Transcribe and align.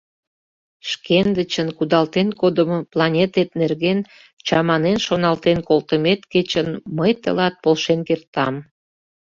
Шкендычын 0.89 1.69
кудалтен 1.77 2.27
кодымо 2.39 2.79
планетет 2.91 3.49
нерген 3.61 3.99
чаманен 4.47 4.97
шоналтен 5.05 5.59
колтымет 5.67 6.21
кечын 6.31 6.69
мый 6.97 7.11
тылат 7.23 7.55
полшен 7.63 7.99
кертам. 8.07 8.55